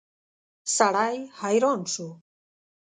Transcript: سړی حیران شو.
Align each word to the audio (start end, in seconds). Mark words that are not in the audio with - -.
سړی 0.75 1.15
حیران 1.39 1.81
شو. 1.93 2.07